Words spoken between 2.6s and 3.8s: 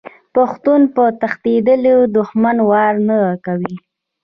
وار نه کوي.